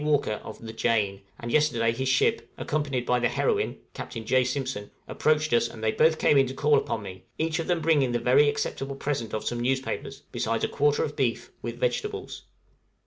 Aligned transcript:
Walker, 0.03 0.41
of 0.43 0.57
the 0.59 0.73
'Jane,' 0.73 1.21
and 1.39 1.51
yesterday 1.51 1.91
his 1.91 2.09
ship, 2.09 2.49
accompanied 2.57 3.05
by 3.05 3.19
the 3.19 3.29
'Heroine,' 3.29 3.77
Captain 3.93 4.25
J. 4.25 4.43
Simpson, 4.43 4.89
approached 5.07 5.53
us, 5.53 5.67
and 5.67 5.83
they 5.83 5.91
both 5.91 6.17
came 6.17 6.39
in 6.39 6.47
to 6.47 6.55
call 6.55 6.75
upon 6.79 7.03
me, 7.03 7.25
each 7.37 7.59
of 7.59 7.67
them 7.67 7.81
bringing 7.81 8.11
the 8.11 8.17
very 8.17 8.49
acceptable 8.49 8.95
present 8.95 9.31
of 9.31 9.45
some 9.45 9.59
newspapers, 9.59 10.23
besides 10.31 10.63
a 10.63 10.67
quarter 10.67 11.03
of 11.03 11.15
beef, 11.15 11.51
with 11.61 11.77
vegetables. 11.79 12.45